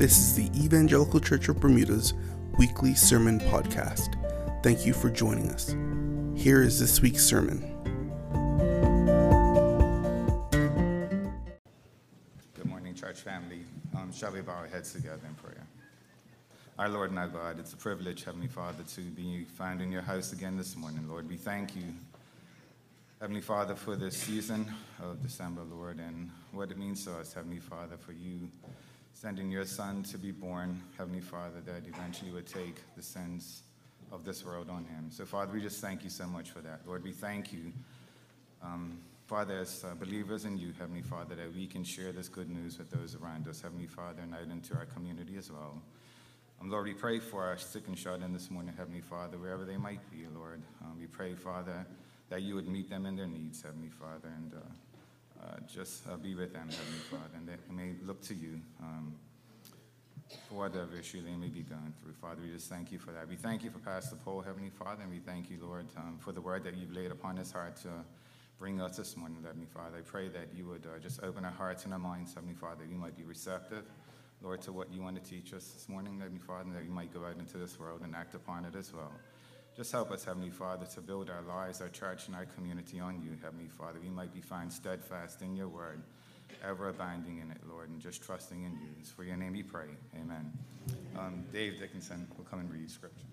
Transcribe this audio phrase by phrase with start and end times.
[0.00, 2.14] This is the Evangelical Church of Bermuda's
[2.56, 4.16] weekly sermon podcast.
[4.62, 5.76] Thank you for joining us.
[6.34, 7.60] Here is this week's sermon.
[12.54, 13.60] Good morning, church family.
[13.94, 15.66] Um, shall we bow our heads together in prayer?
[16.78, 20.00] Our Lord and our God, it's a privilege, Heavenly Father, to be found in your
[20.00, 21.28] house again this morning, Lord.
[21.28, 21.84] We thank you,
[23.20, 27.60] Heavenly Father, for this season of December, Lord, and what it means to us, Heavenly
[27.60, 28.48] Father, for you
[29.20, 33.64] sending your Son to be born, Heavenly Father, that eventually would take the sins
[34.10, 35.10] of this world on him.
[35.10, 36.80] So, Father, we just thank you so much for that.
[36.86, 37.70] Lord, we thank you,
[38.62, 42.48] um, Father, as uh, believers in you, Heavenly Father, that we can share this good
[42.48, 45.82] news with those around us, Heavenly Father, and out into our community as well.
[46.58, 49.66] Um, Lord, we pray for our sick and shut in this morning, Heavenly Father, wherever
[49.66, 50.62] they might be, Lord.
[50.80, 51.86] Um, we pray, Father,
[52.30, 54.69] that you would meet them in their needs, Heavenly Father, and uh,
[55.72, 59.14] just uh, be with them, Heavenly Father, and we may look to you um,
[60.48, 62.12] for whatever issue they may be going through.
[62.14, 63.28] Father, we just thank you for that.
[63.28, 66.32] We thank you for Pastor Paul, Heavenly Father, and we thank you, Lord, um, for
[66.32, 67.88] the word that you've laid upon his heart to
[68.58, 69.98] bring us this morning, Heavenly Father.
[69.98, 72.82] I pray that you would uh, just open our hearts and our minds, Heavenly Father,
[72.82, 73.84] that we might be receptive,
[74.42, 76.90] Lord, to what you want to teach us this morning, Heavenly Father, and that we
[76.90, 79.12] might go out into this world and act upon it as well.
[79.80, 83.22] Just help us, Heavenly Father, to build our lives, our church, and our community on
[83.22, 83.98] you, Heavenly Father.
[83.98, 86.02] We might be found steadfast in your word,
[86.62, 88.88] ever abounding in it, Lord, and just trusting in you.
[89.00, 89.86] It's for your name we pray.
[90.20, 90.52] Amen.
[91.18, 93.24] Um, Dave Dickinson will come and read scripture.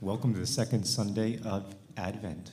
[0.00, 2.52] Welcome to the second Sunday of Advent.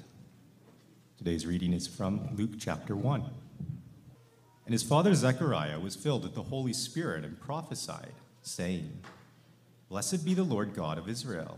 [1.17, 3.23] Today's reading is from Luke chapter 1.
[4.66, 9.00] And his father Zechariah was filled with the Holy Spirit and prophesied, saying,
[9.88, 11.58] Blessed be the Lord God of Israel,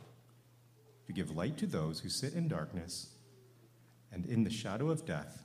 [1.11, 3.09] to give light to those who sit in darkness
[4.13, 5.43] and in the shadow of death,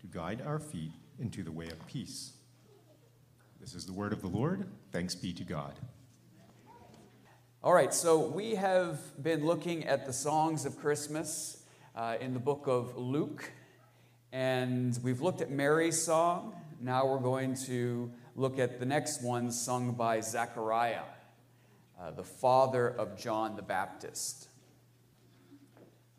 [0.00, 2.34] to guide our feet into the way of peace.
[3.60, 4.68] This is the word of the Lord.
[4.92, 5.74] Thanks be to God.
[7.64, 11.64] All right, so we have been looking at the songs of Christmas
[11.96, 13.50] uh, in the book of Luke,
[14.30, 16.54] and we've looked at Mary's song.
[16.80, 21.02] Now we're going to look at the next one sung by Zechariah,
[22.00, 24.47] uh, the father of John the Baptist.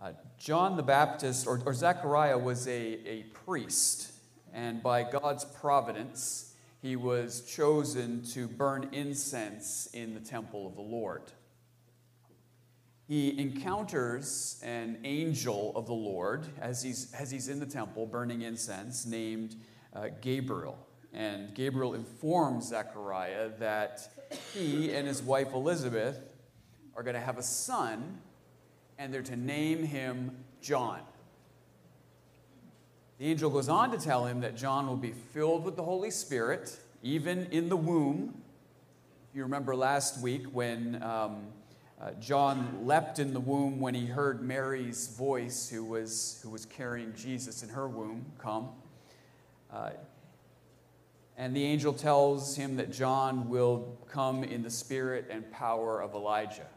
[0.02, 2.72] Uh, John the Baptist, or, or Zechariah, was a,
[3.06, 4.14] a priest,
[4.54, 10.82] and by God's providence, he was chosen to burn incense in the temple of the
[10.82, 11.24] Lord.
[13.10, 18.44] He encounters an angel of the Lord as he's, as he's in the temple burning
[18.44, 19.56] incense named
[19.94, 20.78] uh, Gabriel.
[21.12, 24.08] And Gabriel informs Zechariah that
[24.54, 26.20] he and his wife Elizabeth
[26.96, 28.20] are going to have a son,
[29.00, 31.00] and they're to name him John.
[33.18, 36.12] The angel goes on to tell him that John will be filled with the Holy
[36.12, 38.42] Spirit, even in the womb.
[39.34, 41.48] You remember last week when um,
[42.00, 46.66] uh, John leapt in the womb when he heard Mary's voice, who was, who was
[46.66, 48.70] carrying Jesus in her womb, come.
[49.72, 49.92] Uh,
[51.38, 56.14] and the angel tells him that John will come in the spirit and power of
[56.14, 56.68] Elijah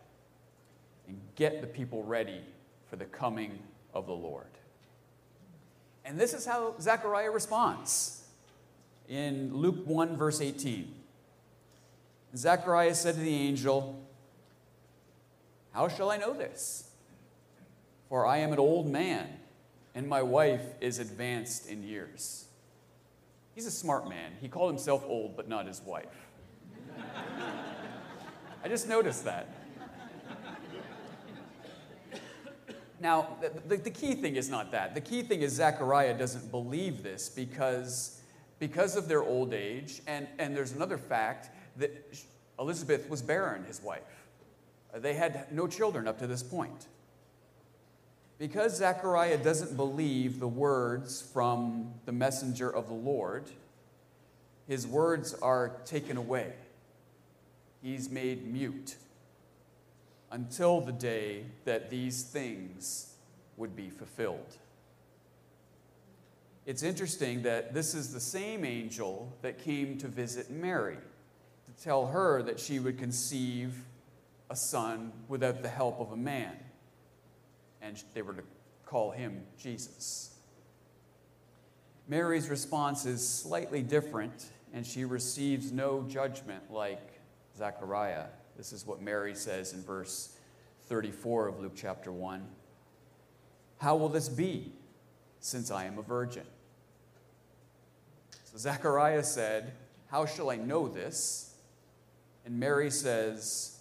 [1.12, 2.41] and get the people ready
[2.88, 3.59] for the coming
[3.93, 4.47] of the Lord.
[6.05, 8.25] And this is how Zechariah responds
[9.09, 10.94] in Luke 1, verse 18.
[12.35, 14.03] Zechariah said to the angel,
[15.73, 16.91] How shall I know this?
[18.09, 19.29] For I am an old man,
[19.94, 22.47] and my wife is advanced in years.
[23.55, 24.32] He's a smart man.
[24.41, 26.06] He called himself old, but not his wife.
[28.64, 29.62] I just noticed that.
[33.02, 34.94] Now, the, the, key thing is not that.
[34.94, 38.20] The key thing is Zechariah doesn't believe this because,
[38.60, 41.90] because of their old age, and, and there's another fact that
[42.60, 44.02] Elizabeth was barren, his wife.
[44.94, 46.87] They had no children up to this point.
[48.38, 53.50] Because Zechariah doesn't believe the words from the messenger of the Lord,
[54.69, 56.52] his words are taken away.
[57.82, 58.94] He's made mute
[60.32, 63.14] until the day that these things
[63.58, 64.56] would be fulfilled.
[66.64, 72.06] It's interesting that this is the same angel that came to visit Mary to tell
[72.06, 73.84] her that she would conceive
[74.49, 76.56] a son without the help of a man.
[77.82, 78.43] And they were to
[78.87, 80.35] call him Jesus.
[82.08, 87.20] Mary's response is slightly different, and she receives no judgment like
[87.56, 88.26] Zechariah.
[88.56, 90.37] This is what Mary says in verse
[90.88, 92.46] 34 of Luke chapter 1.
[93.78, 94.72] How will this be,
[95.40, 96.44] since I am a virgin?
[98.44, 99.72] So Zechariah said,
[100.08, 101.54] How shall I know this?
[102.44, 103.81] And Mary says,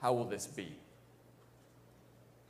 [0.00, 0.74] How will this be?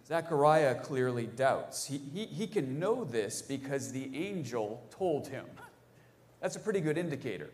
[0.07, 1.87] Zechariah clearly doubts.
[1.87, 5.45] He, he, he can know this because the angel told him.
[6.41, 7.51] That's a pretty good indicator.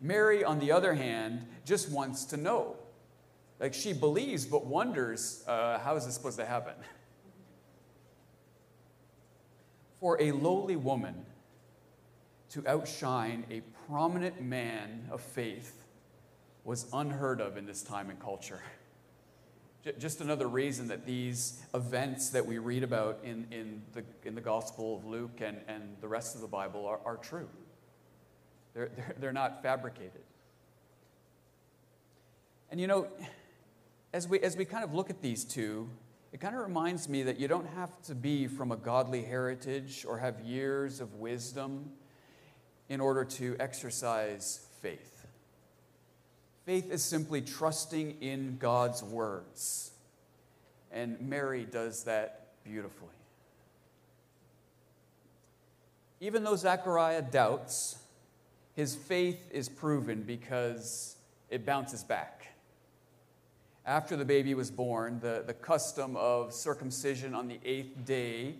[0.00, 2.76] Mary, on the other hand, just wants to know.
[3.58, 6.74] Like she believes, but wonders uh, how is this supposed to happen?
[10.00, 11.26] For a lowly woman
[12.50, 15.84] to outshine a prominent man of faith
[16.64, 18.62] was unheard of in this time and culture.
[19.98, 24.40] Just another reason that these events that we read about in, in, the, in the
[24.40, 27.48] Gospel of Luke and, and the rest of the Bible are, are true.
[28.74, 30.22] They're, they're, they're not fabricated.
[32.70, 33.08] And you know,
[34.12, 35.88] as we, as we kind of look at these two,
[36.32, 40.04] it kind of reminds me that you don't have to be from a godly heritage
[40.08, 41.90] or have years of wisdom
[42.88, 45.26] in order to exercise faith.
[46.66, 49.90] Faith is simply trusting in God's words.
[50.92, 53.08] And Mary does that beautifully.
[56.20, 57.96] Even though Zechariah doubts,
[58.74, 61.16] his faith is proven because
[61.48, 62.46] it bounces back.
[63.86, 68.54] After the baby was born, the, the custom of circumcision on the eighth day,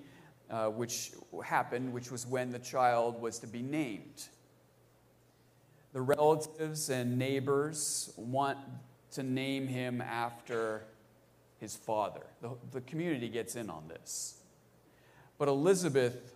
[0.50, 1.12] uh, which
[1.44, 4.28] happened, which was when the child was to be named
[5.92, 8.58] the relatives and neighbors want
[9.12, 10.84] to name him after
[11.58, 12.22] his father.
[12.42, 14.38] The, the community gets in on this.
[15.36, 16.34] But Elizabeth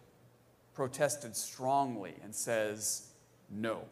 [0.74, 3.10] protested strongly and says,
[3.50, 3.82] No,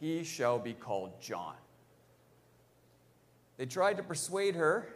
[0.00, 1.54] he shall be called John.
[3.56, 4.88] They tried to persuade her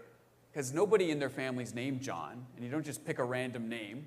[0.51, 4.07] because nobody in their family's named John, and you don't just pick a random name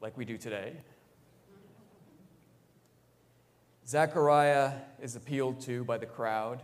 [0.00, 0.74] like we do today.
[3.88, 6.62] Zechariah is appealed to by the crowd,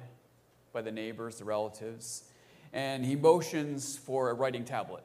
[0.72, 2.24] by the neighbors, the relatives,
[2.72, 5.04] and he motions for a writing tablet.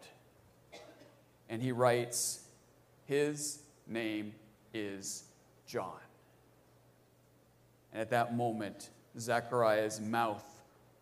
[1.50, 2.42] And he writes,
[3.06, 4.34] His name
[4.74, 5.24] is
[5.66, 6.00] John.
[7.92, 10.46] And at that moment, Zechariah's mouth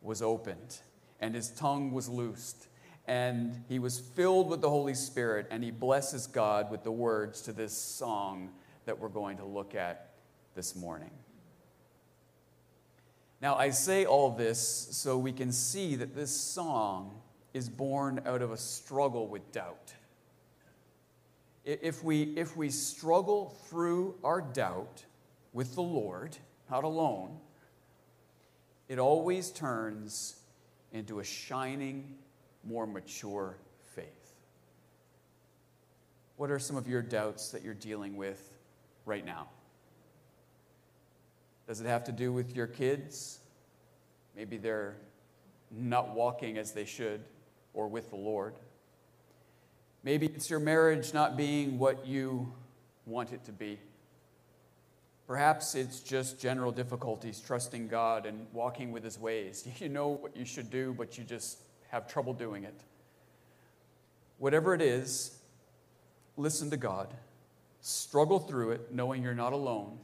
[0.01, 0.79] was opened
[1.19, 2.67] and his tongue was loosed.
[3.07, 7.41] And he was filled with the Holy Spirit, and he blesses God with the words
[7.41, 8.50] to this song
[8.85, 10.09] that we're going to look at
[10.56, 11.12] this morning.
[13.41, 17.22] Now, I say all this so we can see that this song
[17.53, 19.93] is born out of a struggle with doubt.
[21.65, 25.03] If we, if we struggle through our doubt
[25.51, 26.38] with the Lord,
[26.69, 27.39] not alone,
[28.88, 30.36] it always turns
[30.93, 32.15] into a shining,
[32.63, 33.57] more mature
[33.95, 34.05] faith.
[36.38, 38.53] What are some of your doubts that you're dealing with
[39.05, 39.48] right now?
[41.67, 43.39] Does it have to do with your kids?
[44.36, 44.98] Maybe they're
[45.72, 47.24] not walking as they should
[47.74, 48.53] or with the Lord.
[50.05, 52.53] Maybe it's your marriage not being what you
[53.07, 53.79] want it to be.
[55.25, 59.67] Perhaps it's just general difficulties trusting God and walking with His ways.
[59.79, 61.57] You know what you should do, but you just
[61.89, 62.79] have trouble doing it.
[64.38, 65.39] Whatever it is,
[66.38, 67.12] listen to God,
[67.81, 69.97] struggle through it, knowing you're not alone,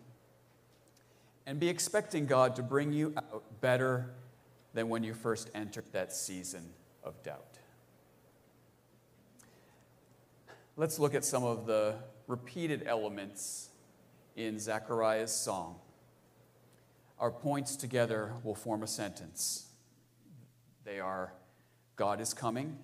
[1.45, 4.09] and be expecting God to bring you out better
[4.73, 6.63] than when you first entered that season
[7.03, 7.50] of doubt.
[10.77, 11.95] Let's look at some of the
[12.27, 13.69] repeated elements
[14.35, 15.75] in Zechariah's song.
[17.19, 19.67] Our points together will form a sentence.
[20.85, 21.33] They are
[21.97, 22.79] God is coming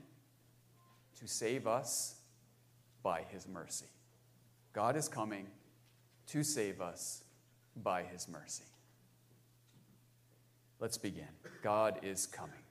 [1.19, 2.15] to save us
[3.01, 3.87] by his mercy.
[4.73, 5.47] God is coming
[6.27, 7.23] to save us
[7.75, 8.65] by his mercy.
[10.79, 11.29] Let's begin.
[11.63, 12.66] God is coming.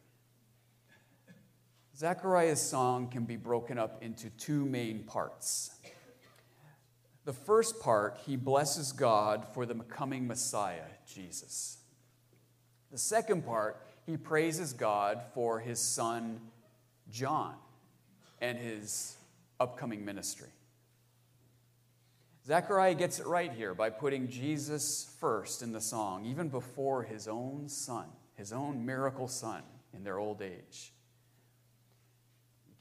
[1.97, 5.71] Zechariah's song can be broken up into two main parts.
[7.25, 11.79] The first part, he blesses God for the coming Messiah, Jesus.
[12.93, 16.41] The second part, he praises God for his son,
[17.11, 17.55] John,
[18.43, 19.17] and his
[19.59, 20.51] upcoming ministry.
[22.47, 27.27] Zechariah gets it right here by putting Jesus first in the song, even before his
[27.27, 29.63] own son, his own miracle son
[29.95, 30.93] in their old age.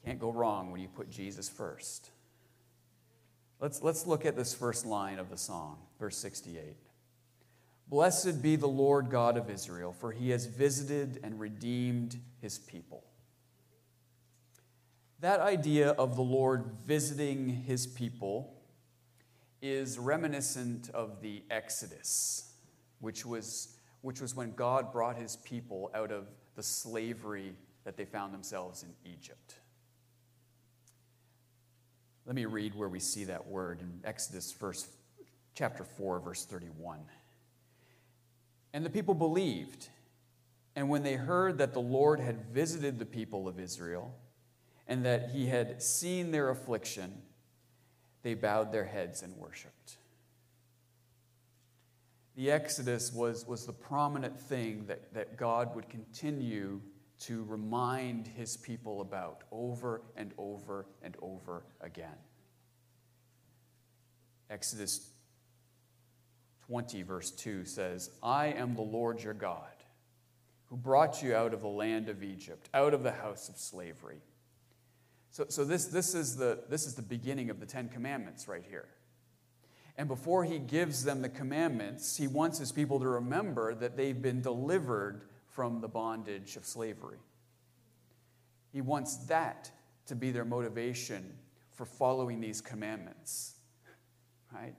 [0.05, 2.11] Can't go wrong when you put Jesus first.
[3.59, 6.77] Let's, let's look at this first line of the song, verse 68.
[7.87, 13.03] Blessed be the Lord God of Israel, for he has visited and redeemed his people.
[15.21, 18.53] That idea of the Lord visiting his people
[19.61, 22.53] is reminiscent of the Exodus,
[22.99, 27.53] which was, which was when God brought his people out of the slavery
[27.85, 29.55] that they found themselves in Egypt.
[32.25, 34.87] Let me read where we see that word in Exodus verse,
[35.53, 36.99] chapter 4, verse 31.
[38.73, 39.89] And the people believed,
[40.75, 44.15] and when they heard that the Lord had visited the people of Israel,
[44.87, 47.21] and that he had seen their affliction,
[48.23, 49.97] they bowed their heads and worshiped.
[52.35, 56.81] The Exodus was, was the prominent thing that, that God would continue
[57.21, 62.17] to remind his people about over and over and over again.
[64.49, 65.09] Exodus
[66.67, 69.61] 20, verse 2 says, I am the Lord your God,
[70.65, 74.21] who brought you out of the land of Egypt, out of the house of slavery.
[75.31, 78.63] So, so this, this, is the, this is the beginning of the Ten Commandments right
[78.67, 78.87] here.
[79.97, 84.21] And before he gives them the commandments, he wants his people to remember that they've
[84.21, 85.21] been delivered
[85.55, 87.17] from the bondage of slavery.
[88.73, 89.71] He wants that
[90.07, 91.33] to be their motivation
[91.71, 93.55] for following these commandments,
[94.53, 94.75] right?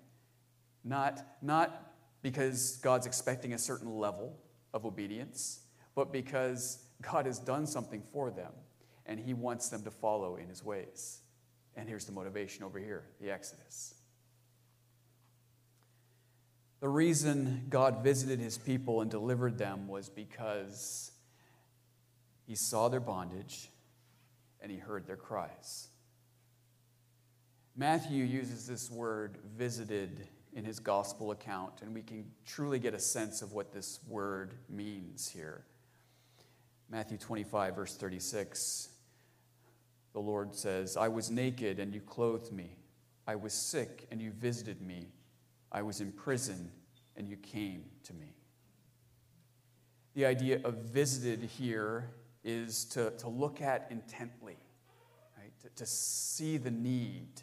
[0.84, 4.36] Not, not because God's expecting a certain level
[4.74, 5.60] of obedience,
[5.94, 8.52] but because God has done something for them
[9.06, 11.20] and he wants them to follow in his ways.
[11.74, 13.94] And here's the motivation over here the Exodus.
[16.80, 21.10] The reason God visited his people and delivered them was because
[22.46, 23.70] he saw their bondage
[24.60, 25.88] and he heard their cries.
[27.76, 32.98] Matthew uses this word visited in his gospel account, and we can truly get a
[32.98, 35.64] sense of what this word means here.
[36.88, 38.90] Matthew 25, verse 36
[40.16, 42.78] the Lord says, I was naked and you clothed me.
[43.26, 45.08] I was sick and you visited me.
[45.76, 46.70] I was in prison
[47.16, 48.34] and you came to me.
[50.14, 52.08] The idea of visited here
[52.42, 54.56] is to, to look at intently,
[55.36, 55.52] right?
[55.60, 57.42] to, to see the need.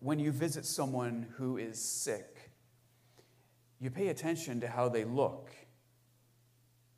[0.00, 2.50] When you visit someone who is sick,
[3.78, 5.50] you pay attention to how they look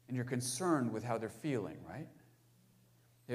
[0.07, 2.07] and you're concerned with how they're feeling, right?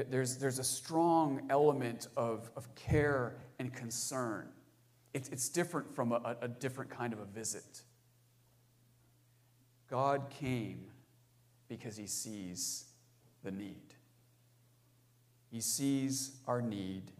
[0.10, 4.48] There's, there's a strong element of, of care and concern.
[5.14, 7.82] It, it's different from a, a different kind of a visit.
[9.90, 10.86] God came
[11.68, 12.86] because he sees
[13.44, 13.94] the need.
[15.52, 17.12] He sees our need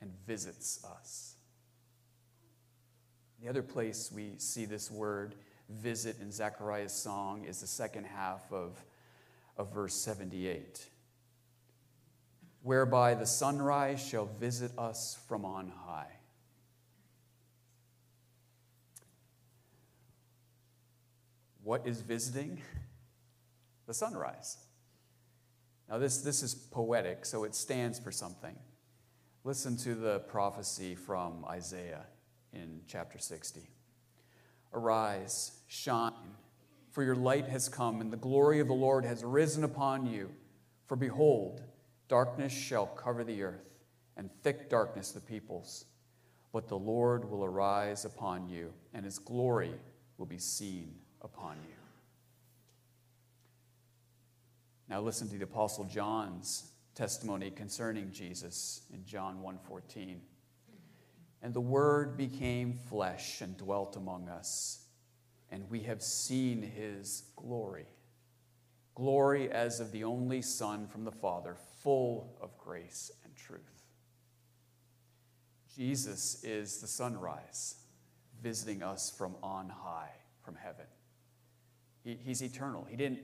[0.00, 1.34] and visits us.
[3.42, 5.34] The other place we see this word
[5.68, 8.82] visit in Zechariah's song is the second half of,
[9.58, 10.86] of verse 78
[12.64, 16.10] whereby the sunrise shall visit us from on high.
[21.64, 22.62] What is visiting?
[23.86, 24.58] The sunrise.
[25.90, 28.56] Now, this, this is poetic, so it stands for something.
[29.42, 32.06] Listen to the prophecy from Isaiah
[32.52, 33.68] in chapter 60.
[34.72, 36.36] Arise, shine,
[36.92, 40.30] for your light has come, and the glory of the Lord has risen upon you.
[40.86, 41.60] For behold,
[42.08, 43.70] Darkness shall cover the earth,
[44.16, 45.86] and thick darkness the peoples.
[46.52, 49.74] But the Lord will arise upon you, and his glory
[50.18, 50.94] will be seen
[51.24, 51.74] upon you.
[54.88, 60.20] Now listen to the apostle John's testimony concerning Jesus in John 1:14.
[61.42, 64.86] And the word became flesh and dwelt among us,
[65.50, 67.88] and we have seen his glory.
[68.94, 73.82] Glory as of the only Son from the Father, full of grace and truth.
[75.74, 77.76] Jesus is the sunrise
[78.40, 80.12] visiting us from on high,
[80.42, 80.86] from heaven.
[82.04, 82.86] He, he's eternal.
[82.88, 83.20] He didn't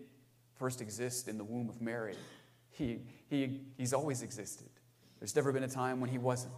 [0.61, 2.17] first exist in the womb of Mary,
[2.71, 4.69] he, he, he's always existed.
[5.19, 6.53] There's never been a time when he wasn't.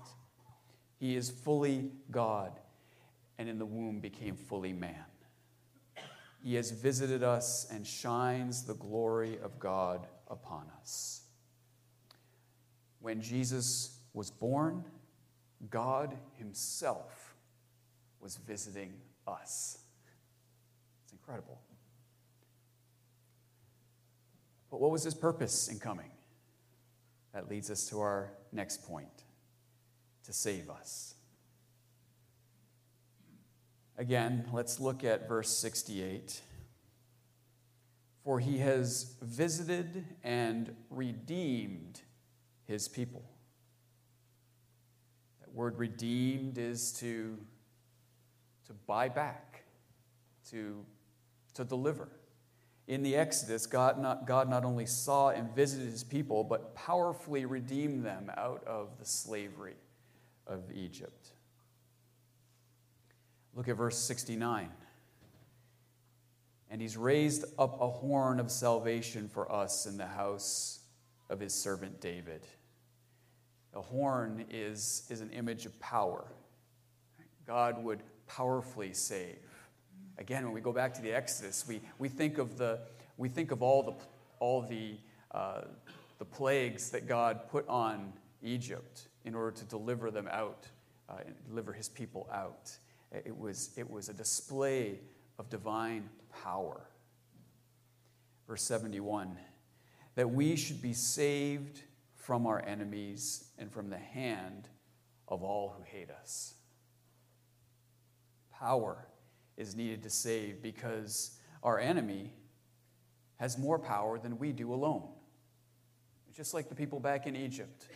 [0.98, 2.58] He is fully God,
[3.38, 5.04] and in the womb became fully man.
[6.42, 11.22] He has visited us and shines the glory of God upon us.
[13.00, 14.84] When Jesus was born,
[15.70, 17.34] God Himself
[18.20, 18.94] was visiting
[19.26, 19.78] us.
[21.04, 21.60] It's incredible.
[24.72, 26.10] But what was His purpose in coming?
[27.34, 29.24] That leads us to our next point
[30.24, 31.14] to save us.
[33.98, 36.40] Again, let's look at verse 68.
[38.24, 42.00] For he has visited and redeemed
[42.64, 43.24] his people.
[45.40, 47.36] That word redeemed is to,
[48.66, 49.64] to buy back,
[50.50, 50.84] to,
[51.54, 52.08] to deliver.
[52.88, 57.44] In the Exodus, God not, God not only saw and visited his people, but powerfully
[57.44, 59.76] redeemed them out of the slavery
[60.46, 61.28] of Egypt.
[63.54, 64.68] Look at verse 69.
[66.70, 70.80] And he's raised up a horn of salvation for us in the house
[71.28, 72.46] of his servant David.
[73.72, 76.24] The horn is, is an image of power.
[77.46, 79.38] God would powerfully save.
[80.22, 82.78] Again, when we go back to the Exodus, we, we think of, the,
[83.16, 83.92] we think of all the,
[84.38, 84.94] all the,
[85.32, 85.62] uh,
[86.20, 90.68] the plagues that God put on Egypt in order to deliver them out,
[91.08, 91.14] uh,
[91.48, 92.70] deliver his people out.
[93.10, 95.00] It was, it was a display
[95.40, 96.08] of divine
[96.44, 96.82] power.
[98.46, 99.36] Verse 71
[100.14, 101.80] that we should be saved
[102.14, 104.68] from our enemies and from the hand
[105.26, 106.54] of all who hate us.
[108.52, 109.08] Power
[109.56, 112.32] is needed to save because our enemy
[113.36, 115.02] has more power than we do alone.
[116.34, 117.86] Just like the people back in Egypt,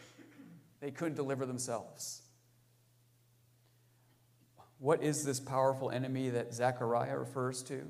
[0.80, 2.22] they couldn't deliver themselves.
[4.78, 7.82] What is this powerful enemy that Zechariah refers to?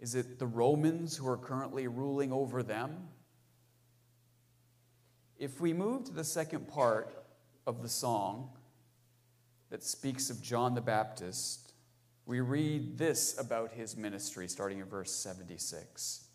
[0.00, 3.08] Is it the Romans who are currently ruling over them?
[5.38, 7.24] If we move to the second part
[7.66, 8.50] of the song
[9.70, 11.69] that speaks of John the Baptist,
[12.30, 16.26] we read this about his ministry, starting in verse 76.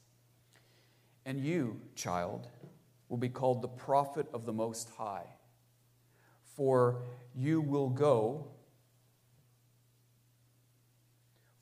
[1.25, 2.49] And you, child,
[3.08, 5.27] will be called the prophet of the Most High,
[6.58, 7.03] for
[7.34, 8.49] you will go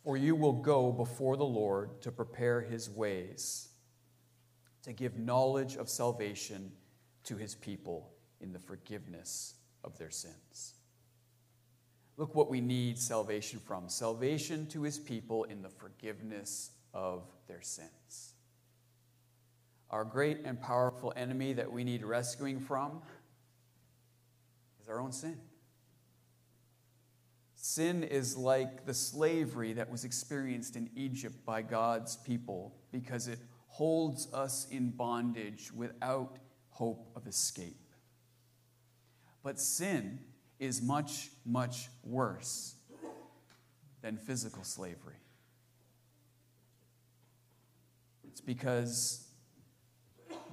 [0.04, 3.70] For you will go before the Lord to prepare his ways,
[4.82, 6.74] to give knowledge of salvation
[7.24, 10.74] to his people in the forgiveness of their sins.
[12.18, 17.62] Look what we need salvation from salvation to his people in the forgiveness of their
[17.62, 18.34] sins.
[19.90, 23.02] Our great and powerful enemy that we need rescuing from
[24.82, 25.38] is our own sin.
[27.56, 33.40] Sin is like the slavery that was experienced in Egypt by God's people because it
[33.68, 36.38] holds us in bondage without
[36.70, 37.94] hope of escape.
[39.44, 40.20] But sin
[40.64, 42.76] is much, much worse
[44.02, 45.16] than physical slavery.
[48.28, 49.28] It's because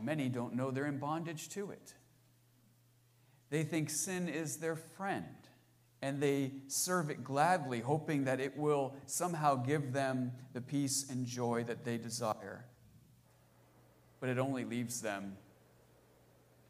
[0.02, 1.94] many don't know they're in bondage to it.
[3.50, 5.26] They think sin is their friend
[6.02, 11.26] and they serve it gladly, hoping that it will somehow give them the peace and
[11.26, 12.64] joy that they desire.
[14.18, 15.36] But it only leaves them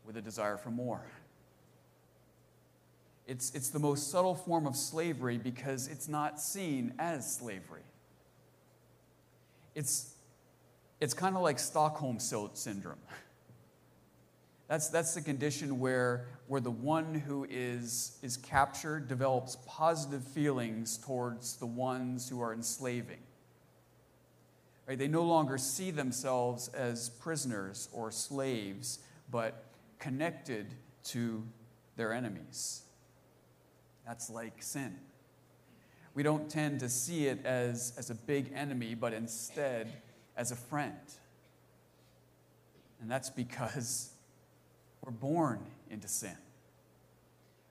[0.04, 1.06] with a desire for more.
[3.30, 7.84] It's, it's the most subtle form of slavery because it's not seen as slavery.
[9.76, 10.14] It's,
[11.00, 12.98] it's kind of like Stockholm syndrome.
[14.66, 20.98] That's, that's the condition where, where the one who is, is captured develops positive feelings
[20.98, 23.18] towards the ones who are enslaving.
[24.88, 24.98] Right?
[24.98, 28.98] They no longer see themselves as prisoners or slaves,
[29.30, 29.66] but
[30.00, 31.44] connected to
[31.94, 32.82] their enemies.
[34.06, 34.96] That's like sin.
[36.14, 39.92] We don't tend to see it as, as a big enemy, but instead
[40.36, 40.96] as a friend.
[43.00, 44.10] And that's because
[45.02, 46.36] we're born into sin.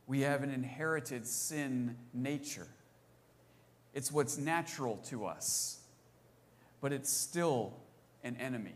[0.07, 2.67] We have an inherited sin nature.
[3.93, 5.79] It's what's natural to us,
[6.81, 7.73] but it's still
[8.23, 8.75] an enemy.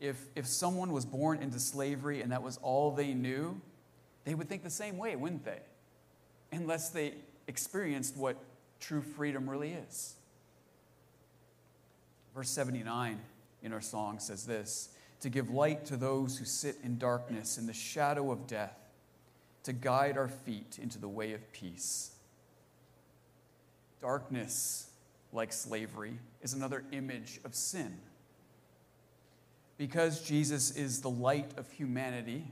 [0.00, 3.60] If, if someone was born into slavery and that was all they knew,
[4.24, 5.60] they would think the same way, wouldn't they?
[6.52, 7.14] Unless they
[7.48, 8.36] experienced what
[8.80, 10.14] true freedom really is.
[12.34, 13.18] Verse 79
[13.62, 17.66] in our song says this to give light to those who sit in darkness, in
[17.66, 18.76] the shadow of death,
[19.62, 22.12] to guide our feet into the way of peace.
[24.00, 24.90] Darkness,
[25.32, 27.96] like slavery, is another image of sin.
[29.78, 32.44] Because Jesus is the light of humanity,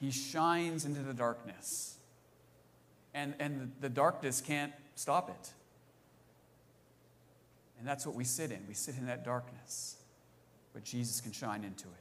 [0.00, 1.96] he shines into the darkness.
[3.14, 5.52] And, and the darkness can't stop it.
[7.78, 8.60] And that's what we sit in.
[8.68, 9.96] We sit in that darkness.
[10.72, 11.94] But Jesus can shine into it.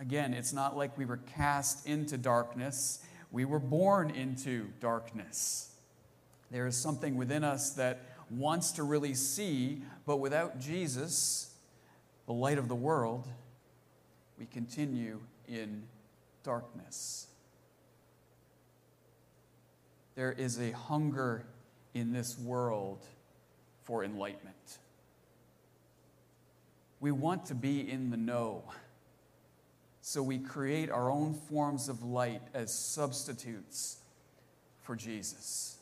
[0.00, 5.74] Again, it's not like we were cast into darkness, we were born into darkness.
[6.50, 11.54] There is something within us that wants to really see, but without Jesus,
[12.26, 13.28] the light of the world,
[14.38, 15.82] we continue in
[16.42, 17.26] darkness.
[20.20, 21.46] There is a hunger
[21.94, 23.02] in this world
[23.84, 24.78] for enlightenment.
[27.00, 28.64] We want to be in the know.
[30.02, 33.96] So we create our own forms of light as substitutes
[34.82, 35.78] for Jesus.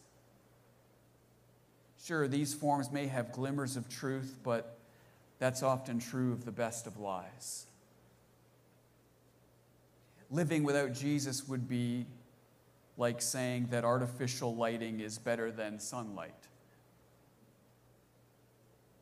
[2.05, 4.79] Sure, these forms may have glimmers of truth, but
[5.41, 7.67] that's often true of the best of lies.
[10.31, 12.07] Living without Jesus would be
[12.99, 16.35] like saying that artificial lighting is better than sunlight.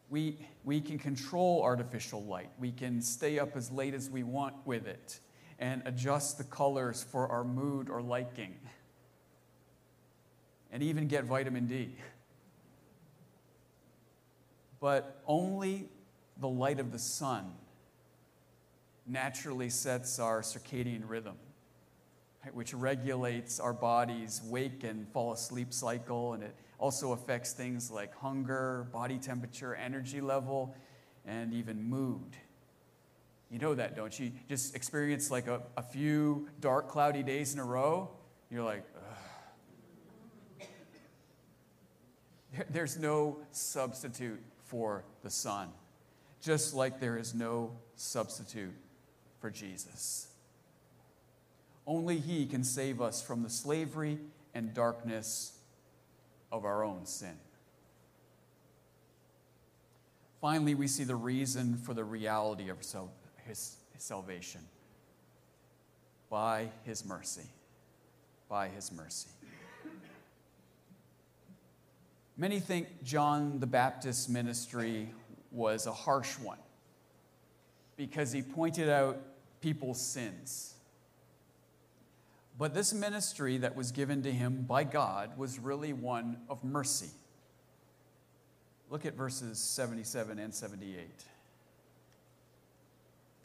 [0.09, 2.51] We, we can control artificial light.
[2.61, 5.19] We can stay up as late as we want with it
[5.59, 8.55] and adjust the colors for our mood or liking,
[10.71, 11.97] and even get vitamin D.
[14.79, 15.89] But only
[16.39, 17.51] the light of the sun
[19.07, 21.37] naturally sets our circadian rhythm,
[22.47, 27.91] right, which regulates our body's wake and fall asleep cycle, and it also affects things
[27.91, 30.75] like hunger, body temperature, energy level,
[31.27, 32.37] and even mood.
[33.51, 34.33] You know that, don't you?
[34.49, 38.11] Just experience like a, a few dark, cloudy days in a row,
[38.51, 38.85] you're like,
[42.53, 45.69] there, there's no substitute for the sun,
[46.41, 48.75] just like there is no substitute
[49.41, 50.29] for Jesus.
[51.87, 54.18] Only He can save us from the slavery
[54.55, 55.59] and darkness
[56.51, 57.37] of our own sin.
[60.40, 62.79] Finally, we see the reason for the reality of
[63.44, 64.61] his salvation
[66.31, 67.49] by his mercy.
[68.49, 69.29] By his mercy.
[72.37, 75.11] Many think John the Baptist's ministry
[75.51, 76.59] was a harsh one
[77.96, 79.18] because he pointed out
[79.61, 80.76] people's sins.
[82.59, 87.11] But this ministry that was given to him by God was really one of mercy.
[88.88, 91.09] Look at verses 77 and 78.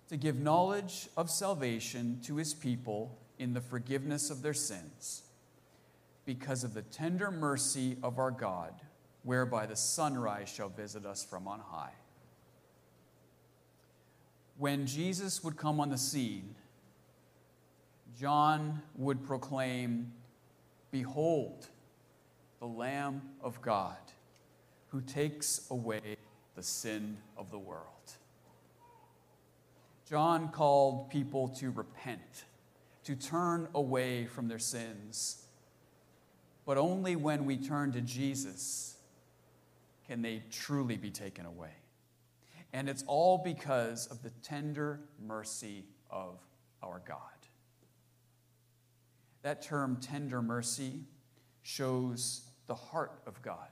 [0.09, 5.23] To give knowledge of salvation to his people in the forgiveness of their sins,
[6.25, 8.73] because of the tender mercy of our God,
[9.23, 11.93] whereby the sunrise shall visit us from on high.
[14.57, 16.55] When Jesus would come on the scene,
[18.21, 20.11] John would proclaim,
[20.91, 21.65] Behold,
[22.59, 23.97] the Lamb of God
[24.89, 26.17] who takes away
[26.55, 27.87] the sin of the world.
[30.07, 32.45] John called people to repent,
[33.05, 35.43] to turn away from their sins.
[36.63, 38.97] But only when we turn to Jesus
[40.05, 41.73] can they truly be taken away.
[42.71, 46.37] And it's all because of the tender mercy of
[46.83, 47.30] our God.
[49.43, 51.01] That term, tender mercy,
[51.63, 53.69] shows the heart of God.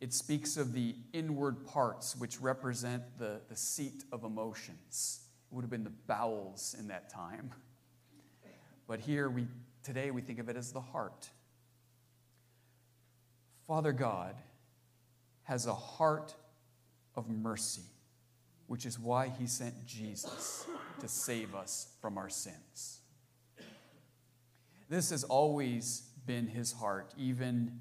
[0.00, 5.20] It speaks of the inward parts which represent the, the seat of emotions.
[5.50, 7.50] It would have been the bowels in that time.
[8.88, 9.46] But here we
[9.82, 11.28] today we think of it as the heart.
[13.66, 14.34] Father God
[15.44, 16.34] has a heart
[17.14, 17.82] of mercy,
[18.66, 20.66] which is why he sent Jesus
[21.00, 22.99] to save us from our sins.
[24.90, 27.78] This has always been his heart, even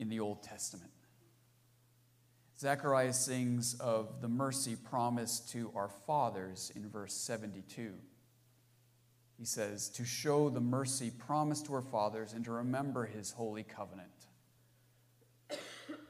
[0.00, 0.90] in the Old Testament.
[2.58, 7.92] Zechariah sings of the mercy promised to our fathers in verse 72.
[9.38, 13.62] He says, To show the mercy promised to our fathers and to remember his holy
[13.62, 14.08] covenant.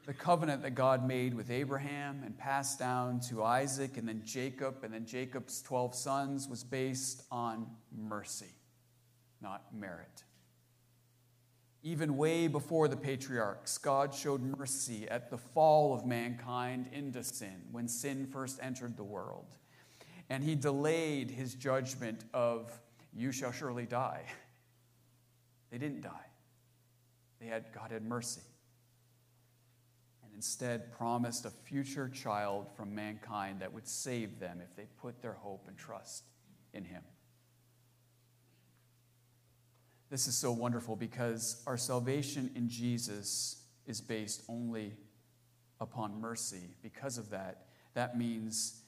[0.07, 4.83] The covenant that God made with Abraham and passed down to Isaac and then Jacob
[4.83, 8.49] and then Jacob's 12 sons was based on mercy
[9.43, 10.25] not merit.
[11.83, 17.63] Even way before the patriarchs, God showed mercy at the fall of mankind into sin,
[17.73, 19.57] when sin first entered the world.
[20.31, 22.71] And he delayed his judgment of,
[23.13, 24.25] You shall surely die.
[25.71, 26.27] They didn't die.
[27.41, 28.43] They had, God had mercy.
[30.23, 35.23] And instead promised a future child from mankind that would save them if they put
[35.23, 36.25] their hope and trust
[36.75, 37.02] in him.
[40.13, 44.93] This is so wonderful because our salvation in Jesus is based only
[45.81, 46.75] upon mercy.
[46.83, 48.83] Because of that, that means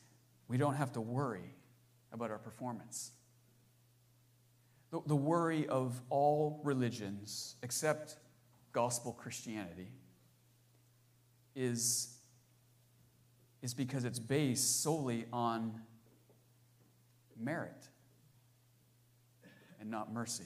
[0.48, 1.54] we don't have to worry
[2.12, 3.12] about our performance.
[4.90, 8.16] The, the worry of all religions, except
[8.72, 9.88] gospel Christianity,
[11.56, 12.18] is,
[13.62, 15.80] is because it's based solely on
[17.40, 17.88] merit
[19.80, 20.44] and not mercy.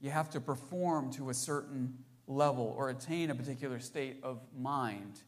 [0.00, 5.20] You have to perform to a certain level or attain a particular state of mind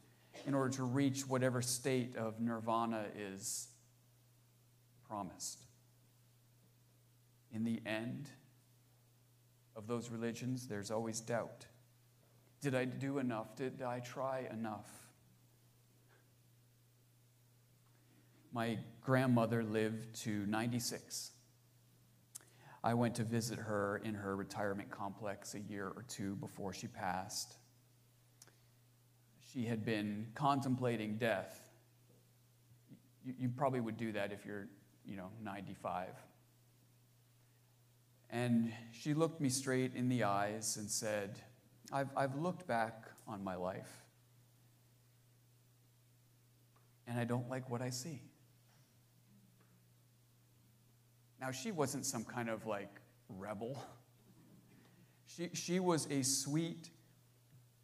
[0.45, 3.67] in order to reach whatever state of nirvana is
[5.07, 5.63] promised.
[7.51, 8.29] In the end
[9.75, 11.65] of those religions, there's always doubt.
[12.61, 13.55] Did I do enough?
[13.55, 14.89] Did I try enough?
[18.51, 21.31] My grandmother lived to 96.
[22.83, 26.87] I went to visit her in her retirement complex a year or two before she
[26.87, 27.57] passed.
[29.53, 31.69] She had been contemplating death.
[33.25, 34.67] You, you, probably would do that if you're,
[35.05, 36.09] you know, 95.
[38.29, 41.39] And she looked me straight in the eyes and said,
[41.91, 43.89] I've, I've looked back on my life,
[47.07, 48.21] and I don't like what I see.
[51.41, 52.99] Now, she wasn't some kind of like
[53.29, 53.81] rebel.
[55.25, 56.89] She, she was a sweet,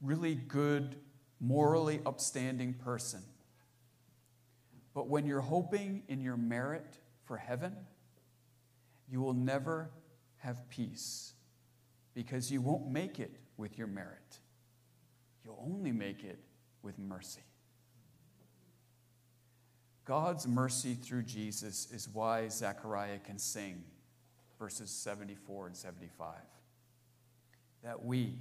[0.01, 0.97] really good,
[1.39, 3.21] morally upstanding person.
[4.93, 7.75] But when you're hoping in your merit for heaven,
[9.09, 9.91] you will never
[10.37, 11.33] have peace
[12.13, 14.39] because you won't make it with your merit.
[15.43, 16.39] You'll only make it
[16.81, 17.41] with mercy.
[20.05, 23.83] God's mercy through Jesus is why Zechariah can sing
[24.59, 26.35] verses 74 and 75.
[27.83, 28.35] That we,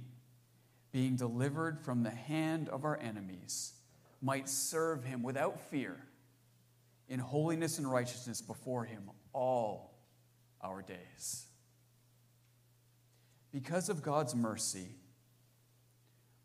[0.91, 3.73] being delivered from the hand of our enemies,
[4.21, 5.97] might serve him without fear
[7.09, 9.97] in holiness and righteousness before him all
[10.61, 11.47] our days.
[13.51, 14.89] Because of God's mercy,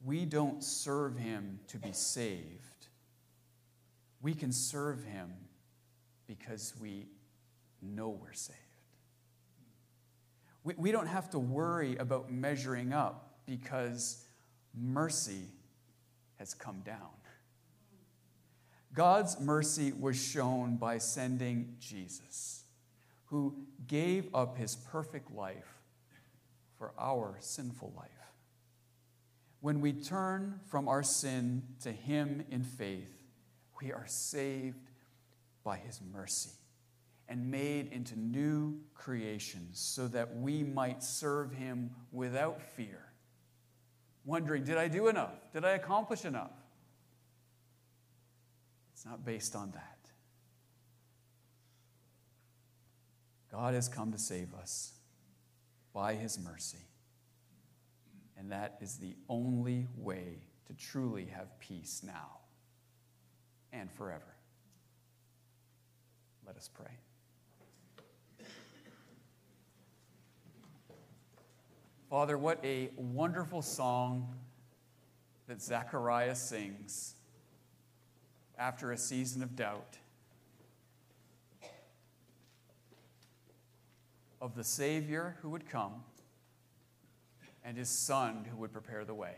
[0.03, 2.70] we don't serve him to be saved
[4.23, 5.33] we can serve him
[6.27, 7.07] because we
[7.83, 8.59] know we're saved.
[10.63, 14.25] We, we don't have to worry about measuring up because
[14.75, 15.45] mercy
[16.39, 17.11] has come down.
[18.93, 22.65] God's mercy was shown by sending Jesus,
[23.27, 23.55] who
[23.87, 25.79] gave up his perfect life
[26.77, 28.09] for our sinful life.
[29.61, 33.20] When we turn from our sin to him in faith,
[33.81, 34.91] we are saved
[35.65, 36.51] by his mercy
[37.29, 43.05] and made into new creations so that we might serve him without fear.
[44.25, 45.35] Wondering, did I do enough?
[45.53, 46.51] Did I accomplish enough?
[48.93, 49.99] It's not based on that.
[53.51, 54.93] God has come to save us
[55.95, 56.87] by his mercy.
[58.37, 62.40] And that is the only way to truly have peace now
[63.73, 64.35] and forever.
[66.47, 66.91] Let us pray.
[72.09, 74.35] Father, what a wonderful song
[75.47, 77.15] that Zechariah sings
[78.59, 79.97] after a season of doubt
[84.41, 86.03] of the Savior who would come
[87.65, 89.35] and his Son who would prepare the way.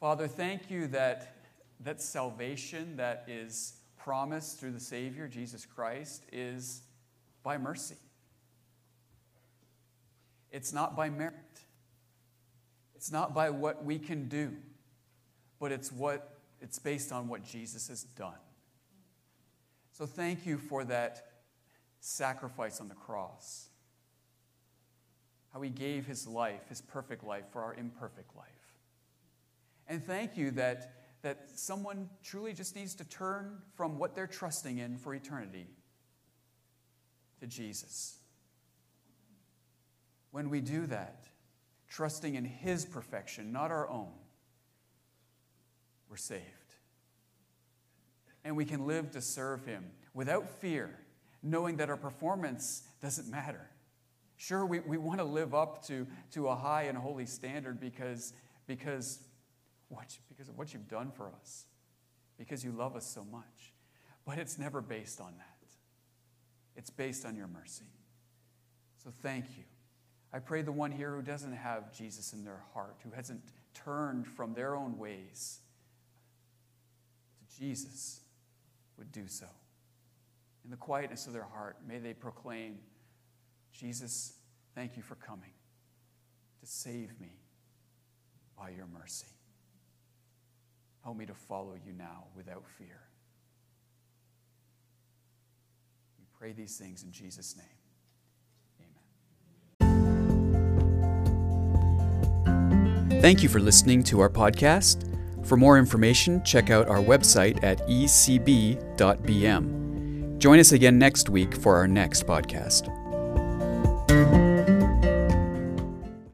[0.00, 1.36] Father, thank you that,
[1.80, 6.82] that salvation that is promised through the Savior, Jesus Christ, is
[7.42, 7.96] by mercy.
[10.50, 11.34] It's not by merit.
[12.94, 14.52] It's not by what we can do,
[15.58, 18.34] but it's what it's based on what Jesus has done.
[19.92, 21.26] So thank you for that
[22.00, 23.68] sacrifice on the cross.
[25.52, 28.55] How he gave his life, his perfect life, for our imperfect life.
[29.88, 34.78] And thank you that, that someone truly just needs to turn from what they're trusting
[34.78, 35.66] in for eternity
[37.40, 38.18] to Jesus.
[40.36, 41.28] when we do that,
[41.88, 44.12] trusting in His perfection, not our own,
[46.10, 46.42] we're saved.
[48.44, 50.94] And we can live to serve Him without fear,
[51.42, 53.70] knowing that our performance doesn't matter.
[54.36, 58.34] Sure, we, we want to live up to, to a high and holy standard because,
[58.66, 59.20] because,
[59.88, 61.66] what, because of what you've done for us,
[62.38, 63.72] because you love us so much.
[64.26, 65.68] But it's never based on that,
[66.76, 67.86] it's based on your mercy.
[69.02, 69.64] So thank you.
[70.32, 73.40] I pray the one here who doesn't have Jesus in their heart, who hasn't
[73.72, 75.60] turned from their own ways
[77.38, 78.20] to Jesus,
[78.98, 79.46] would do so.
[80.64, 82.78] In the quietness of their heart, may they proclaim,
[83.72, 84.32] Jesus,
[84.74, 85.52] thank you for coming
[86.60, 87.38] to save me
[88.58, 89.35] by your mercy.
[91.06, 92.98] Help me to follow you now without fear.
[96.18, 97.64] We pray these things in Jesus' name.
[102.98, 103.20] Amen.
[103.20, 105.04] Thank you for listening to our podcast.
[105.46, 108.88] For more information, check out our website at ecb.bm.
[110.38, 113.05] Join us again next week for our next podcast.